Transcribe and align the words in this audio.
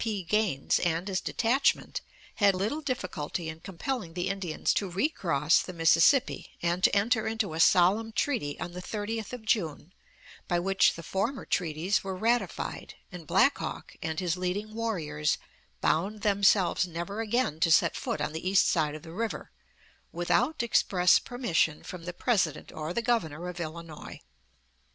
P. 0.03 0.23
Gaines 0.23 0.79
and 0.79 1.07
his 1.07 1.21
detachment, 1.21 2.01
had 2.37 2.55
little 2.55 2.81
difficulty 2.81 3.49
in 3.49 3.59
compelling 3.59 4.15
the 4.15 4.29
Indians 4.29 4.73
to 4.73 4.89
re 4.89 5.07
cross 5.09 5.61
the 5.61 5.73
Mississippi, 5.73 6.53
and 6.59 6.83
to 6.83 6.95
enter 6.95 7.27
into 7.27 7.53
a 7.53 7.59
solemn 7.59 8.11
treaty 8.11 8.59
on 8.59 8.71
the 8.71 8.81
30th 8.81 9.31
of 9.31 9.45
June 9.45 9.93
by 10.47 10.57
which 10.57 10.95
the 10.95 11.03
former 11.03 11.45
treaties 11.45 12.03
were 12.03 12.15
ratified 12.15 12.95
and 13.11 13.27
Black 13.27 13.59
Hawk 13.59 13.95
and 14.01 14.19
his 14.19 14.37
leading 14.37 14.73
warriors 14.73 15.37
bound 15.81 16.21
themselves 16.21 16.87
never 16.87 17.21
again 17.21 17.59
to 17.59 17.69
set 17.69 17.95
foot 17.95 18.19
on 18.21 18.33
the 18.33 18.49
east 18.49 18.67
side 18.67 18.95
of 18.95 19.03
the 19.03 19.11
river, 19.13 19.51
without 20.11 20.63
express 20.63 21.19
permission 21.19 21.83
from 21.83 22.05
the 22.05 22.11
President 22.13 22.71
or 22.71 22.91
the 22.91 23.03
Governor 23.03 23.47
of 23.47 23.59
Illinois. 23.59 24.19